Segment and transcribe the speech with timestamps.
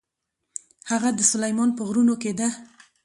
[0.89, 2.49] هغه د سلیمان په غرونو کې ده.